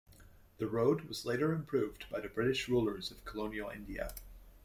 The 0.57 0.65
road 0.65 1.01
was 1.01 1.25
later 1.27 1.53
improved 1.53 2.09
by 2.09 2.21
the 2.21 2.27
British 2.27 2.67
rulers 2.67 3.11
of 3.11 3.23
colonial 3.23 3.69
India. 3.69 4.15